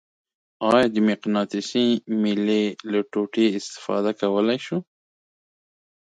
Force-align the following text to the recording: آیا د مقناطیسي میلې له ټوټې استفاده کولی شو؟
آیا 0.71 0.87
د 0.93 0.97
مقناطیسي 1.09 1.85
میلې 2.21 2.63
له 2.91 2.99
ټوټې 3.11 3.45
استفاده 3.59 4.11
کولی 4.21 4.59
شو؟ 4.65 4.77